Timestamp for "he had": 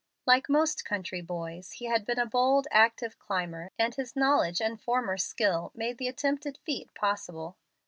1.73-2.05